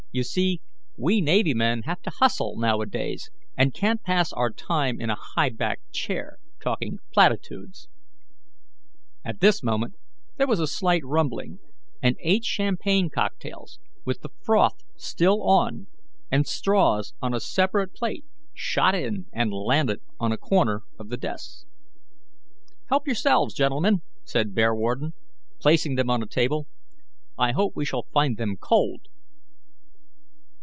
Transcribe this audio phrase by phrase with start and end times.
[0.13, 0.59] "You see,
[0.97, 5.09] we navy men have to hustle now a days, and can't pass our time in
[5.09, 7.87] a high backed chair, talking platitudes."
[9.23, 9.93] At this moment
[10.35, 11.59] there was a slight rumbling,
[12.01, 15.87] and eight champagne cocktails, with the froth still on,
[16.29, 21.15] and straws on a separate plate, shot in and landed on a corner of the
[21.15, 21.65] desk.
[22.89, 25.13] "Help yourselves, gentlemen," said Bearwarden,
[25.59, 26.67] placing them on a table;
[27.37, 29.07] "I hope we shall find them cold."